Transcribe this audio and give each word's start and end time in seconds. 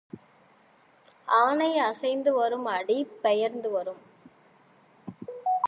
ஆனை 1.27 1.77
அசைந்து 1.77 2.33
வரும் 2.33 2.65
அடி 2.65 3.07
பெயர்ந்து 3.21 3.71
வரும். 3.71 4.01